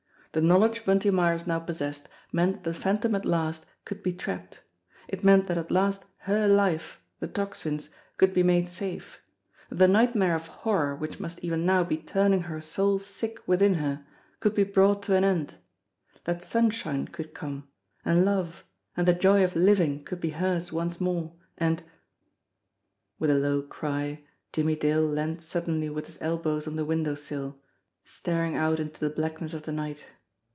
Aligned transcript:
The 0.33 0.39
knowledge 0.41 0.85
Bunty 0.85 1.11
Myers 1.11 1.45
now 1.45 1.59
possessed 1.59 2.07
meant 2.31 2.63
that 2.63 2.63
the 2.63 2.73
Phantom 2.73 3.15
at 3.15 3.25
last 3.25 3.65
could 3.83 4.01
be 4.01 4.13
trapped; 4.13 4.61
it 5.09 5.25
meant 5.25 5.47
that 5.47 5.57
at 5.57 5.71
last 5.71 6.05
her 6.19 6.47
life, 6.47 7.01
the 7.19 7.27
Tocsin's, 7.27 7.89
could 8.15 8.33
be 8.33 8.41
made 8.41 8.69
safe; 8.69 9.19
that 9.67 9.75
the 9.75 9.89
nightmare 9.89 10.33
of 10.35 10.47
horror 10.47 10.95
which 10.95 11.19
must 11.19 11.39
even 11.43 11.65
now 11.65 11.83
be 11.83 11.97
turning 11.97 12.43
her 12.43 12.61
soul 12.61 12.97
sick 12.97 13.39
within 13.45 13.73
her 13.73 14.05
could 14.39 14.55
be 14.55 14.63
brought 14.63 15.03
to 15.03 15.17
an 15.17 15.25
end; 15.25 15.55
that 16.23 16.45
sunshine 16.45 17.09
could 17.09 17.33
come, 17.33 17.67
and 18.05 18.23
love 18.23 18.63
and 18.95 19.05
the 19.09 19.13
joy 19.13 19.43
of 19.43 19.57
living 19.57 20.01
could 20.01 20.21
be 20.21 20.29
hers 20.29 20.71
once 20.71 21.01
more, 21.01 21.35
and 21.57 21.83
With 23.19 23.31
a 23.31 23.35
low 23.35 23.63
cry, 23.63 24.23
Jimmie 24.53 24.77
Dale 24.77 25.03
leaned 25.03 25.41
suddenly 25.41 25.89
with 25.89 26.05
his 26.05 26.21
elbows 26.21 26.67
on 26.69 26.77
the 26.77 26.85
window 26.85 27.15
sill, 27.15 27.59
staring 28.05 28.55
out 28.55 28.79
into 28.79 29.01
the 29.01 29.09
blackness 29.13 29.53
of 29.53 29.63
the 29.63 29.73
night. 29.73 30.05